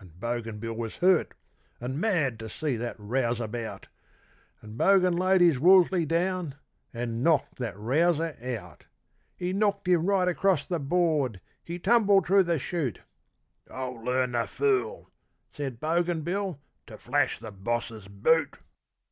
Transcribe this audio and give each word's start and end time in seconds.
And 0.00 0.18
Bogan 0.18 0.58
Bill 0.58 0.72
was 0.74 0.96
hurt 0.96 1.32
and 1.80 2.00
mad 2.00 2.40
to 2.40 2.48
see 2.48 2.74
that 2.74 2.98
rouseabout; 2.98 3.86
And 4.62 4.76
Bogan 4.76 5.16
laid 5.16 5.40
his 5.42 5.60
'Wolseley' 5.60 6.04
down 6.06 6.56
and 6.92 7.22
knocked 7.22 7.58
that 7.58 7.78
rouser 7.78 8.36
out; 8.60 8.86
He 9.36 9.52
knocked 9.52 9.86
him 9.86 10.06
right 10.06 10.26
across 10.26 10.66
the 10.66 10.80
board, 10.80 11.40
he 11.62 11.78
tumbled 11.78 12.26
through 12.26 12.42
the 12.42 12.58
shoot 12.58 12.98
'I'll 13.70 14.02
learn 14.04 14.32
the 14.32 14.48
fool,' 14.48 15.08
said 15.52 15.78
Bogan 15.78 16.24
Bill, 16.24 16.58
'to 16.88 16.98
flash 16.98 17.38
the 17.38 17.52
Boss's 17.52 18.08
boot! 18.08 18.56